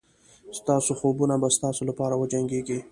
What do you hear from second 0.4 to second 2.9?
ستاسو خوبونه به ستاسو لپاره وجنګېږي.